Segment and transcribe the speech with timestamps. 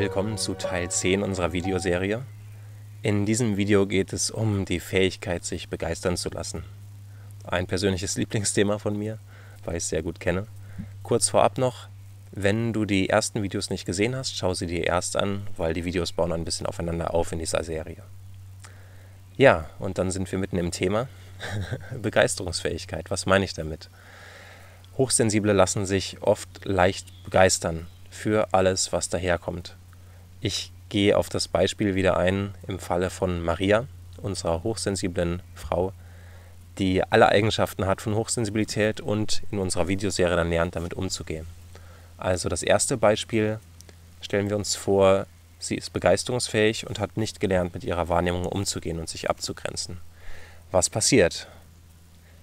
[0.00, 2.24] Willkommen zu Teil 10 unserer Videoserie.
[3.02, 6.64] In diesem Video geht es um die Fähigkeit, sich begeistern zu lassen.
[7.44, 9.18] Ein persönliches Lieblingsthema von mir,
[9.62, 10.46] weil ich es sehr gut kenne.
[11.02, 11.88] Kurz vorab noch,
[12.30, 15.84] wenn du die ersten Videos nicht gesehen hast, schau sie dir erst an, weil die
[15.84, 18.02] Videos bauen ein bisschen aufeinander auf in dieser Serie.
[19.36, 21.08] Ja, und dann sind wir mitten im Thema.
[22.00, 23.90] Begeisterungsfähigkeit, was meine ich damit?
[24.96, 29.76] Hochsensible lassen sich oft leicht begeistern für alles, was daherkommt.
[30.42, 33.86] Ich gehe auf das Beispiel wieder ein im Falle von Maria,
[34.22, 35.92] unserer hochsensiblen Frau,
[36.78, 41.46] die alle Eigenschaften hat von Hochsensibilität und in unserer Videoserie dann lernt, damit umzugehen.
[42.16, 43.60] Also das erste Beispiel
[44.22, 45.26] stellen wir uns vor,
[45.58, 49.98] sie ist begeisterungsfähig und hat nicht gelernt, mit ihrer Wahrnehmung umzugehen und sich abzugrenzen.
[50.70, 51.48] Was passiert?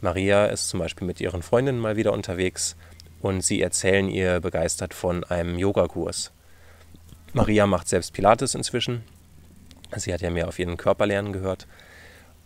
[0.00, 2.74] Maria ist zum Beispiel mit ihren Freundinnen mal wieder unterwegs
[3.20, 6.32] und sie erzählen ihr begeistert von einem Yogakurs.
[7.32, 9.02] Maria macht selbst Pilates inzwischen.
[9.96, 11.66] Sie hat ja mehr auf ihren Körper lernen gehört.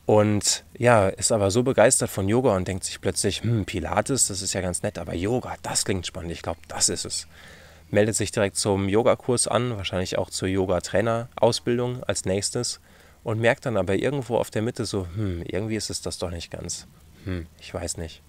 [0.06, 4.41] Und ja, ist aber so begeistert von Yoga und denkt sich plötzlich, hm, Pilates, das
[4.41, 6.31] ist ja ganz nett, aber Yoga, das klingt spannend.
[6.31, 7.27] Ich glaube, das ist es.
[7.91, 12.81] Meldet sich direkt zum Yogakurs an, wahrscheinlich auch zur Yoga-Trainer-Ausbildung als nächstes
[13.25, 16.31] und merkt dann aber irgendwo auf der Mitte so, hm, irgendwie ist es das doch
[16.31, 16.87] nicht ganz.
[17.25, 18.23] Hm, ich weiß nicht.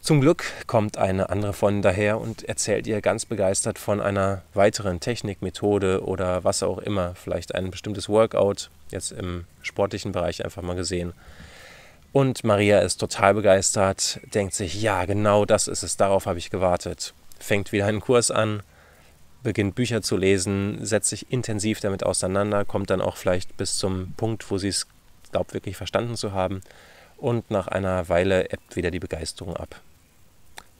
[0.00, 5.00] Zum Glück kommt eine andere von daher und erzählt ihr ganz begeistert von einer weiteren
[5.00, 10.62] Technik, Methode oder was auch immer, vielleicht ein bestimmtes Workout, jetzt im sportlichen Bereich einfach
[10.62, 11.12] mal gesehen.
[12.12, 16.50] Und Maria ist total begeistert, denkt sich, ja, genau das ist es, darauf habe ich
[16.50, 17.12] gewartet.
[17.38, 18.62] Fängt wieder einen Kurs an,
[19.42, 24.14] beginnt Bücher zu lesen, setzt sich intensiv damit auseinander, kommt dann auch vielleicht bis zum
[24.16, 24.86] Punkt, wo sie es
[25.30, 26.62] glaubt, wirklich verstanden zu haben.
[27.16, 29.80] Und nach einer Weile ebbt wieder die Begeisterung ab.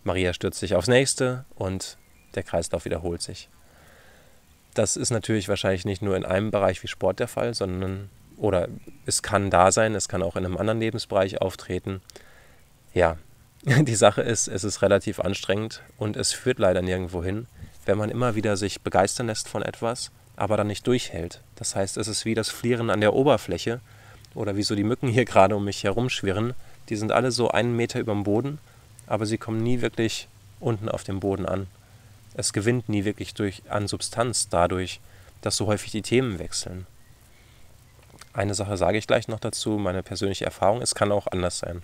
[0.05, 1.99] Maria stürzt sich aufs nächste und
[2.35, 3.49] der Kreislauf wiederholt sich.
[4.75, 8.69] Das ist natürlich wahrscheinlich nicht nur in einem Bereich wie Sport der Fall, sondern oder
[9.07, 12.03] es kann da sein, es kann auch in einem anderen Lebensbereich auftreten.
[12.93, 13.17] Ja,
[13.65, 17.47] die Sache ist, es ist relativ anstrengend und es führt leider nirgendwo hin,
[17.87, 21.41] wenn man immer wieder sich begeistern lässt von etwas, aber dann nicht durchhält.
[21.55, 23.81] Das heißt, es ist wie das Flieren an der Oberfläche
[24.37, 26.55] oder wie so die Mücken hier gerade um mich herum schwirren.
[26.89, 28.59] Die sind alle so einen Meter über dem Boden
[29.07, 30.29] aber sie kommen nie wirklich
[30.61, 31.67] unten auf dem Boden an.
[32.35, 35.01] Es gewinnt nie wirklich durch, an Substanz dadurch,
[35.41, 36.87] dass so häufig die Themen wechseln.
[38.33, 41.83] Eine Sache sage ich gleich noch dazu, meine persönliche Erfahrung, es kann auch anders sein.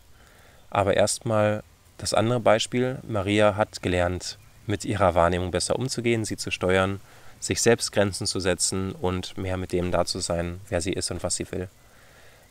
[0.68, 1.62] Aber erstmal
[1.96, 7.00] das andere Beispiel, Maria hat gelernt, mit ihrer Wahrnehmung besser umzugehen, sie zu steuern,
[7.40, 11.10] sich selbst Grenzen zu setzen und mehr mit dem da zu sein, wer sie ist
[11.10, 11.68] und was sie will.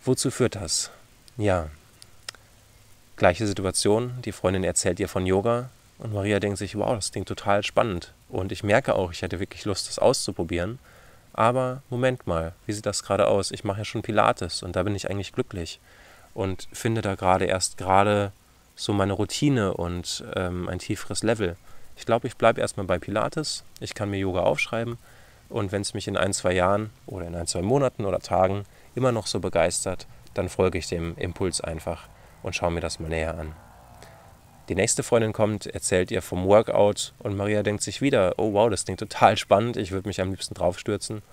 [0.04, 0.92] Wozu führt das?
[1.38, 1.70] Ja,
[3.22, 5.70] Gleiche Situation, die Freundin erzählt ihr von Yoga
[6.00, 8.16] und Maria denkt sich, wow, das klingt total spannend.
[8.30, 10.80] Und ich merke auch, ich hätte wirklich Lust, das auszuprobieren.
[11.32, 13.52] Aber Moment mal, wie sieht das gerade aus?
[13.52, 15.80] Ich mache ja schon Pilates und da bin ich eigentlich glücklich
[16.34, 18.32] und finde da gerade erst gerade
[18.76, 21.58] so meine Routine und ähm, ein tieferes Level.
[21.96, 23.64] Ich glaube, ich bleibe erstmal bei Pilates.
[23.80, 24.98] Ich kann mir Yoga aufschreiben
[25.48, 28.66] und wenn es mich in ein, zwei Jahren oder in ein, zwei Monaten oder Tagen
[28.96, 32.08] immer noch so begeistert, dann folge ich dem Impuls einfach
[32.44, 33.54] und schaue mir das mal näher an.
[34.70, 38.70] Die nächste Freundin kommt, erzählt ihr vom Workout und Maria denkt sich wieder, oh wow,
[38.70, 41.24] das klingt total spannend, ich würde mich am liebsten draufstürzen,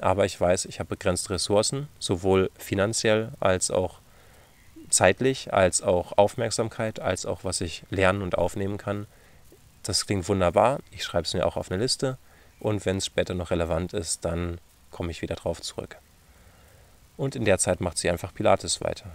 [0.00, 4.00] aber ich weiß, ich habe begrenzte Ressourcen, sowohl finanziell als auch
[4.88, 9.06] zeitlich, als auch Aufmerksamkeit, als auch was ich lernen und aufnehmen kann.
[9.82, 12.18] Das klingt wunderbar, ich schreibe es mir auch auf eine Liste
[12.60, 14.58] und wenn es später noch relevant ist, dann
[14.90, 15.98] komme ich wieder drauf zurück.
[17.16, 19.10] Und in der Zeit macht sie einfach Pilates weiter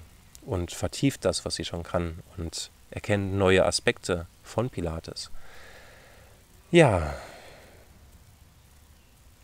[0.45, 5.29] und vertieft das, was sie schon kann und erkennt neue Aspekte von Pilates.
[6.71, 7.13] Ja,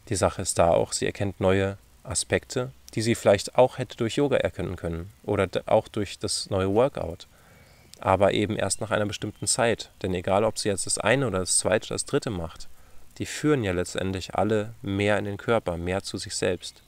[0.09, 4.15] die Sache ist da auch, sie erkennt neue Aspekte, die sie vielleicht auch hätte durch
[4.15, 7.27] Yoga erkennen können oder auch durch das neue Workout.
[7.99, 9.91] Aber eben erst nach einer bestimmten Zeit.
[10.01, 12.69] Denn egal, ob sie jetzt das eine oder das zweite oder das dritte macht,
[13.17, 16.83] die führen ja letztendlich alle mehr in den Körper, mehr zu sich selbst.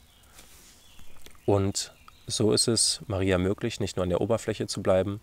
[1.50, 1.96] Und
[2.28, 5.20] so ist es Maria möglich, nicht nur an der Oberfläche zu bleiben,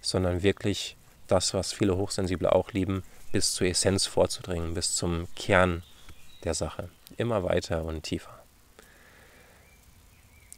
[0.00, 0.96] sondern wirklich
[1.28, 5.84] das, was viele Hochsensible auch lieben, bis zur Essenz vorzudringen, bis zum Kern
[6.42, 6.88] der Sache.
[7.16, 8.42] Immer weiter und tiefer.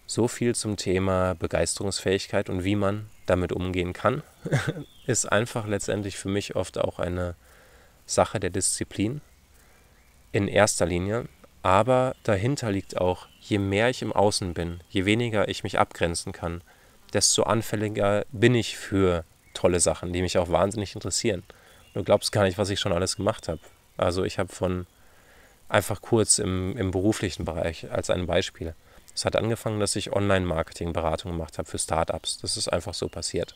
[0.06, 4.22] So viel zum Thema Begeisterungsfähigkeit und wie man damit umgehen kann,
[5.06, 7.34] ist einfach letztendlich für mich oft auch eine
[8.06, 9.20] Sache der Disziplin
[10.32, 11.28] in erster Linie,
[11.62, 16.32] aber dahinter liegt auch, je mehr ich im Außen bin, je weniger ich mich abgrenzen
[16.32, 16.62] kann,
[17.12, 19.24] desto anfälliger bin ich für
[19.54, 21.42] tolle Sachen, die mich auch wahnsinnig interessieren.
[21.94, 23.60] Du glaubst gar nicht, was ich schon alles gemacht habe.
[23.96, 24.86] Also ich habe von
[25.70, 28.74] Einfach kurz im, im beruflichen Bereich als ein Beispiel.
[29.14, 32.38] Es hat angefangen, dass ich Online-Marketing-Beratung gemacht habe für Startups.
[32.38, 33.54] Das ist einfach so passiert.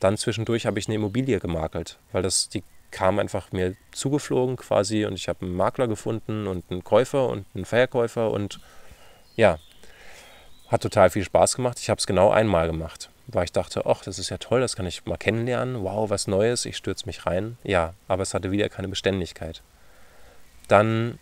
[0.00, 2.64] Dann zwischendurch habe ich eine Immobilie gemakelt, weil das, die
[2.94, 7.44] kam einfach mir zugeflogen quasi und ich habe einen Makler gefunden und einen Käufer und
[7.52, 8.60] einen Verkäufer und
[9.34, 9.58] ja,
[10.68, 11.80] hat total viel Spaß gemacht.
[11.80, 14.76] Ich habe es genau einmal gemacht, weil ich dachte, ach, das ist ja toll, das
[14.76, 15.82] kann ich mal kennenlernen.
[15.82, 17.58] Wow, was Neues, ich stürze mich rein.
[17.64, 19.60] Ja, aber es hatte wieder keine Beständigkeit.
[20.68, 21.18] Dann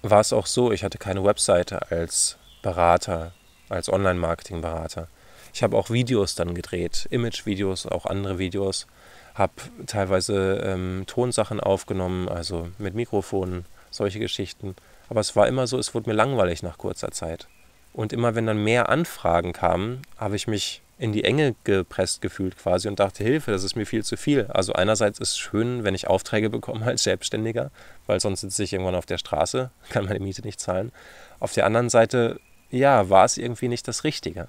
[0.00, 3.34] war es auch so, ich hatte keine Webseite als Berater,
[3.68, 5.08] als Online-Marketing-Berater.
[5.52, 8.86] Ich habe auch Videos dann gedreht, Image-Videos, auch andere Videos
[9.34, 9.52] habe
[9.86, 14.74] teilweise ähm, Tonsachen aufgenommen, also mit Mikrofonen, solche Geschichten.
[15.08, 17.48] Aber es war immer so, es wurde mir langweilig nach kurzer Zeit.
[17.92, 22.58] Und immer wenn dann mehr Anfragen kamen, habe ich mich in die Enge gepresst gefühlt
[22.58, 24.46] quasi und dachte, Hilfe, das ist mir viel zu viel.
[24.48, 27.70] Also einerseits ist es schön, wenn ich Aufträge bekomme als Selbstständiger,
[28.06, 30.92] weil sonst sitze ich irgendwann auf der Straße, kann meine Miete nicht zahlen.
[31.40, 32.38] Auf der anderen Seite,
[32.70, 34.48] ja, war es irgendwie nicht das Richtige.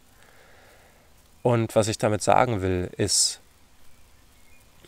[1.41, 3.40] Und was ich damit sagen will, ist,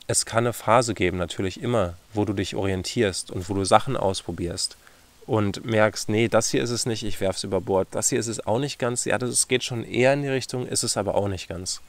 [0.08, 3.96] es kann eine Phase geben, natürlich immer, wo du dich orientierst und wo du Sachen
[3.96, 4.78] ausprobierst
[5.26, 8.20] und merkst, nee, das hier ist es nicht, ich werfe es über Bord, das hier
[8.20, 10.98] ist es auch nicht ganz, ja, das geht schon eher in die Richtung, ist es
[10.98, 11.82] aber auch nicht ganz.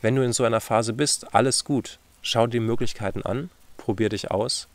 [0.00, 4.30] Wenn du in so einer Phase bist, alles gut, schau dir Möglichkeiten an, probier dich
[4.30, 4.68] aus.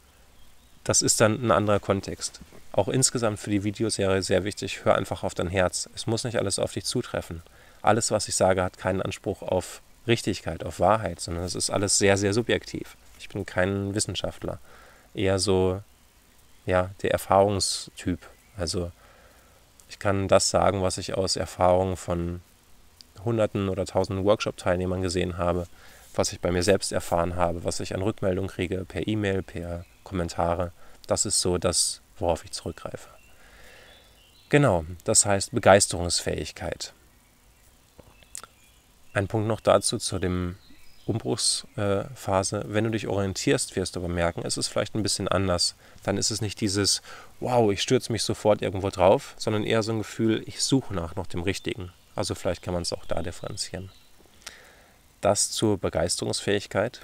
[0.84, 2.40] Das ist dann ein anderer Kontext.
[2.72, 5.90] Auch insgesamt für die Videoserie sehr wichtig, hör einfach auf dein Herz.
[5.96, 7.42] Es muss nicht alles auf dich zutreffen.
[7.82, 11.98] Alles, was ich sage, hat keinen Anspruch auf Richtigkeit, auf Wahrheit, sondern es ist alles
[11.98, 12.96] sehr, sehr subjektiv.
[13.20, 14.60] Ich bin kein Wissenschaftler.
[15.14, 15.82] Eher so,
[16.66, 18.20] ja, der Erfahrungstyp.
[18.58, 18.92] Also
[19.90, 22.42] ich kann das sagen, was ich aus Erfahrungen von
[23.24, 25.68] Hunderten oder Tausenden Workshop-Teilnehmern gesehen habe,
[26.16, 29.86] was ich bei mir selbst erfahren habe, was ich an Rückmeldung kriege, per E-Mail, per
[30.04, 30.72] Kommentare.
[31.08, 33.10] Das ist so das, worauf ich zurückgreife.
[34.50, 36.94] Genau, das heißt Begeisterungsfähigkeit.
[39.18, 40.58] Ein Punkt noch dazu, zu dem
[41.08, 42.66] Umbruchsphase.
[42.68, 45.74] Wenn du dich orientierst, wirst du aber merken, es ist vielleicht ein bisschen anders.
[46.04, 47.02] Dann ist es nicht dieses,
[47.40, 51.16] wow, ich stürze mich sofort irgendwo drauf, sondern eher so ein Gefühl, ich suche nach
[51.16, 51.92] noch dem Richtigen.
[52.16, 53.90] Also vielleicht kann man es auch da differenzieren.
[55.20, 57.04] Das zur Begeisterungsfähigkeit.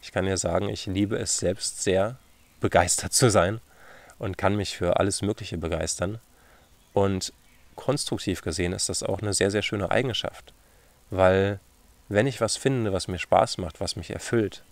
[0.00, 2.16] Ich kann dir sagen, ich liebe es selbst sehr,
[2.60, 3.60] begeistert zu sein
[4.18, 6.18] und kann mich für alles Mögliche begeistern.
[6.94, 7.34] Und
[7.76, 10.54] konstruktiv gesehen ist das auch eine sehr, sehr schöne Eigenschaft
[11.12, 11.60] weil
[12.08, 14.64] wenn ich was finde, was mir Spaß macht, was mich erfüllt,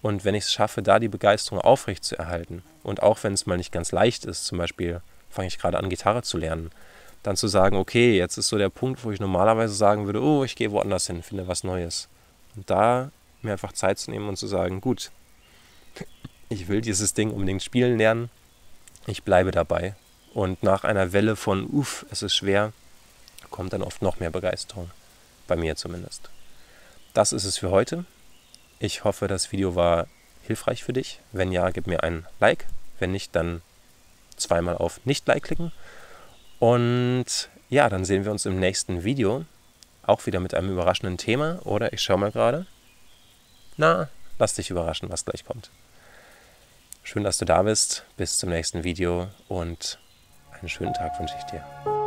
[0.00, 3.46] und wenn ich es schaffe, da die Begeisterung aufrecht zu erhalten, und auch wenn es
[3.46, 6.70] mal nicht ganz leicht ist, zum Beispiel fange ich gerade an, Gitarre zu lernen,
[7.22, 10.44] dann zu sagen, okay, jetzt ist so der Punkt, wo ich normalerweise sagen würde, oh,
[10.44, 12.08] ich gehe woanders hin, finde was Neues.
[12.56, 13.10] Und da
[13.42, 15.10] mir einfach Zeit zu nehmen und zu sagen, gut,
[16.48, 18.30] ich will dieses Ding unbedingt spielen lernen,
[19.06, 19.94] ich bleibe dabei.
[20.32, 22.72] Und nach einer Welle von, uff, es ist schwer,
[23.50, 24.90] kommt dann oft noch mehr Begeisterung
[25.52, 26.30] bei mir zumindest.
[27.12, 28.06] Das ist es für heute.
[28.78, 30.06] Ich hoffe, das Video war
[30.46, 31.20] hilfreich für dich.
[31.32, 32.64] Wenn ja, gib mir ein Like.
[32.98, 33.60] Wenn nicht, dann
[34.36, 35.70] zweimal auf Nicht-Like klicken.
[36.58, 39.44] Und ja, dann sehen wir uns im nächsten Video.
[40.04, 41.58] Auch wieder mit einem überraschenden Thema.
[41.64, 42.64] Oder ich schaue mal gerade.
[43.76, 44.08] Na,
[44.38, 45.68] lass dich überraschen, was gleich kommt.
[47.02, 48.06] Schön, dass du da bist.
[48.16, 49.98] Bis zum nächsten Video und
[50.58, 52.01] einen schönen Tag wünsche ich dir.